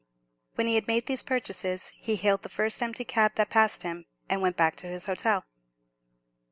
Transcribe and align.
When 0.55 0.65
he 0.65 0.73
had 0.73 0.87
made 0.87 1.05
these 1.05 1.21
purchases, 1.21 1.93
he 1.95 2.15
hailed 2.15 2.41
the 2.41 2.49
first 2.49 2.81
empty 2.81 3.03
cab 3.05 3.35
that 3.35 3.51
passed 3.51 3.83
him, 3.83 4.07
and 4.27 4.41
went 4.41 4.57
back 4.57 4.75
to 4.77 4.87
his 4.87 5.05
hotel. 5.05 5.45